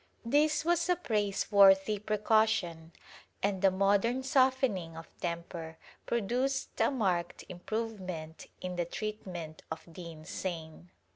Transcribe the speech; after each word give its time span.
This 0.25 0.65
was 0.65 0.89
a 0.89 0.95
praiseworthy 0.95 1.99
precaution, 1.99 2.91
and 3.43 3.61
the 3.61 3.69
modern 3.69 4.23
softening 4.23 4.97
of 4.97 5.15
temper 5.19 5.77
produced 6.07 6.81
a 6.81 6.89
marked 6.89 7.43
improvement 7.47 8.47
in 8.61 8.77
the 8.77 8.85
treatment 8.85 9.61
of 9.69 9.83
the 9.85 10.09
insane. 10.11 10.89